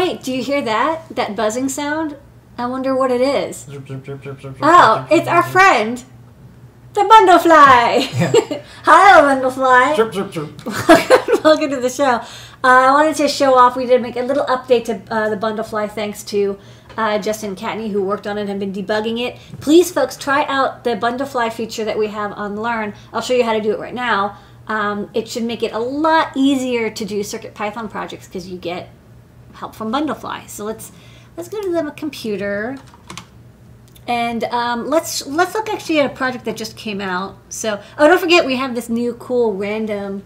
[0.00, 1.14] wait, do you hear that?
[1.14, 2.16] That buzzing sound?
[2.56, 3.66] I wonder what it is.
[4.62, 6.02] Oh, it's our friend,
[6.94, 8.62] the Bundlefly.
[8.84, 9.96] Hi, Bundlefly.
[11.44, 12.14] Welcome to the show.
[12.14, 12.24] Uh,
[12.62, 13.76] I wanted to show off.
[13.76, 16.58] We did make a little update to uh, the Bundlefly, thanks to
[16.96, 19.36] uh, Justin Kattni, who worked on it and been debugging it.
[19.60, 22.94] Please, folks, try out the Bundlefly feature that we have on Learn.
[23.12, 24.38] I'll show you how to do it right now.
[24.66, 28.90] Um, it should make it a lot easier to do CircuitPython projects because you get
[29.54, 30.48] help from Bundlefly.
[30.48, 30.92] So let's
[31.36, 32.78] let's go to the computer.
[34.06, 37.36] And um, let's let's look actually at a project that just came out.
[37.48, 40.24] So oh, don't forget we have this new cool random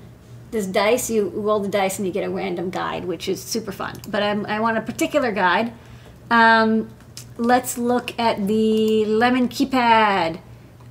[0.55, 1.11] this dice.
[1.11, 4.01] You roll the dice and you get a random guide, which is super fun.
[4.09, 5.73] But I'm, I want a particular guide.
[6.31, 6.89] Um,
[7.37, 10.41] let's look at the Lemon Keypad.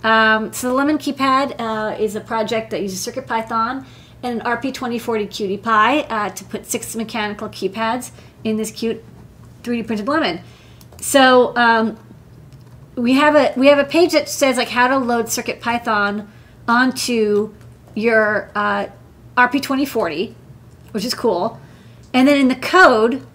[0.04, 3.86] Um, so the Lemon Keypad uh, is a project that uses CircuitPython and
[4.24, 8.12] an RP2040 Qt Py uh, to put six mechanical keypads
[8.44, 9.04] in this cute
[9.64, 10.42] 3D printed lemon.
[11.00, 11.98] So um,
[12.96, 16.32] we have a we have a page that says like how to load Circuit Python
[16.68, 17.54] onto
[17.96, 18.88] your uh,
[19.36, 20.34] RP2040,
[20.92, 21.60] which is cool.
[22.14, 23.26] And then in the code,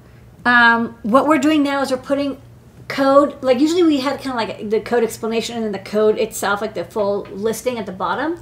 [0.44, 2.40] um, what we're doing now is we're putting
[2.88, 6.16] code like usually we had kind of like the code explanation and then the code
[6.16, 8.38] itself like the full listing at the bottom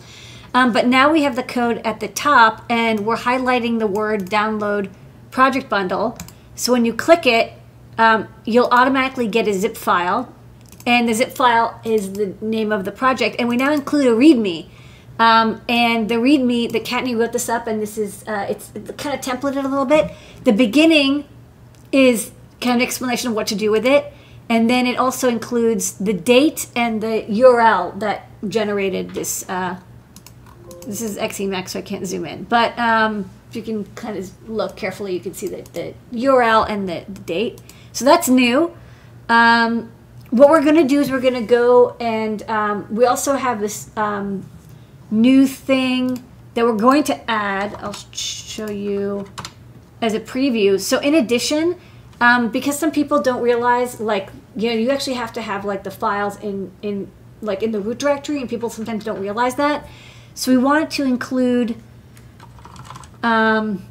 [0.54, 4.30] um, but now we have the code at the top and we're highlighting the word
[4.30, 4.90] download
[5.30, 6.16] project bundle.
[6.54, 7.52] So when you click it
[7.98, 10.32] um, you'll automatically get a zip file
[10.86, 13.36] and the zip file is the name of the project.
[13.38, 14.68] And we now include a readme.
[15.18, 19.14] Um, and the readme that Kattni wrote this up and this is uh, it's kind
[19.14, 20.12] of templated a little bit.
[20.44, 21.26] The beginning
[21.90, 24.12] is kind of an explanation of what to do with it.
[24.48, 29.48] And then it also includes the date and the URL that generated this.
[29.48, 29.80] Uh,
[30.86, 32.44] this is XEmacs, so I can't zoom in.
[32.44, 36.68] But um, if you can kind of look carefully, you can see the, the URL
[36.68, 37.60] and the, the date.
[37.92, 38.76] So that's new.
[39.28, 39.92] Um,
[40.30, 43.60] what we're going to do is we're going to go and um, we also have
[43.60, 44.48] this um,
[45.10, 47.74] new thing that we're going to add.
[47.76, 49.26] I'll show you
[50.02, 50.80] as a preview.
[50.80, 51.76] So in addition,
[52.20, 55.84] um, because some people don't realize like you know you actually have to have like
[55.84, 57.10] the files in in
[57.42, 59.86] like in the root directory and people sometimes don't realize that
[60.36, 61.74] so we wanted to include
[63.24, 63.84] um,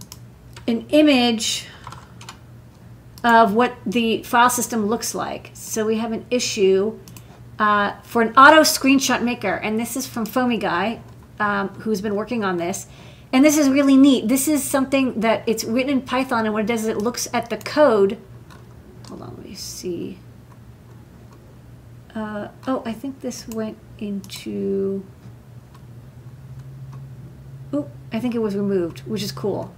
[0.65, 1.67] an image
[3.25, 6.97] of what the file system looks like so we have an issue
[7.59, 11.01] uh, for an auto screenshot maker and this is from FoamyGuy
[11.41, 12.87] um, who's been working on this
[13.35, 14.29] and this is really neat.
[14.29, 17.27] This is something that it's written in Python, and what it does is it looks
[17.33, 18.17] at the code.
[19.09, 20.19] Hold on, let me see.
[22.15, 25.03] Uh, oh, I think this went into.
[27.73, 29.73] Oh, I think it was removed, which is cool.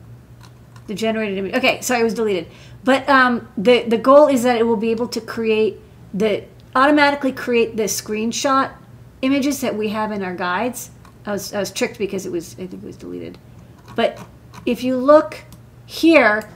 [0.88, 1.56] The generated image.
[1.56, 2.48] Okay, sorry, it was deleted.
[2.84, 5.80] But um, the the goal is that it will be able to create
[6.14, 8.72] the automatically create the screenshot
[9.22, 10.92] images that we have in our guides.
[11.26, 13.38] I was I was tricked because it was I think it was deleted.
[13.96, 14.20] But
[14.66, 15.44] if you look
[15.86, 16.48] here,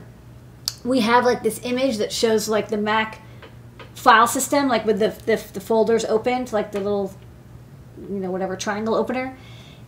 [0.84, 3.20] we have like this image that shows like the Mac
[3.94, 7.14] file system, like with the, the, the folders opened, like the little,
[8.10, 9.36] you know, whatever triangle opener.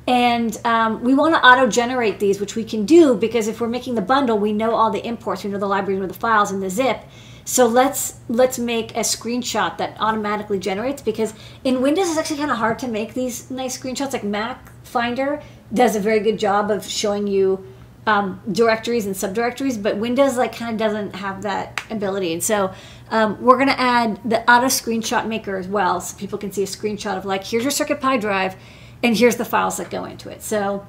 [0.06, 3.94] And um, we want to auto-generate these, which we can do because if we're making
[3.94, 6.50] the bundle, we know all the imports, we know the library, we know the files
[6.50, 7.00] and the zip.
[7.46, 12.50] So let's let's make a screenshot that automatically generates because in Windows it's actually kind
[12.50, 14.14] of hard to make these nice screenshots.
[14.14, 17.66] Like Mac Finder does a very good job of showing you
[18.06, 22.32] um, directories and subdirectories, but Windows like kind of doesn't have that ability.
[22.32, 22.72] And so
[23.10, 26.62] um, we're going to add the auto screenshot maker as well, so people can see
[26.62, 28.56] a screenshot of like here's your CircuitPy drive,
[29.04, 30.42] and here's the files that go into it.
[30.42, 30.84] So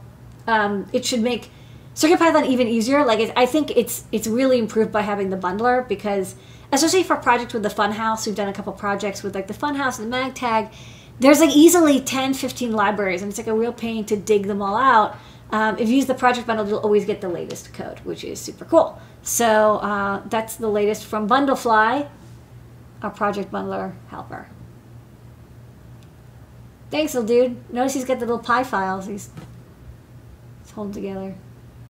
[0.47, 1.51] um, it should make
[1.95, 3.05] CircuitPython even easier.
[3.05, 6.35] Like it, I think it's it's really improved by having the bundler because
[6.71, 9.99] especially for projects with the Funhouse, we've done a couple projects with like the Funhouse
[9.99, 10.73] and the MagTag.
[11.19, 14.61] There's like easily 10, 15 libraries, and it's like a real pain to dig them
[14.61, 15.17] all out.
[15.51, 18.39] Um, if you use the project bundle, you'll always get the latest code, which is
[18.39, 18.99] super cool.
[19.23, 22.09] So uh, that's the latest from Bundlefly,
[23.01, 24.47] our project bundler helper.
[26.95, 27.73] Thanks, little dude.
[27.73, 29.07] Notice he's got the little py files.
[29.07, 29.29] He's,
[30.63, 31.35] he's holding together.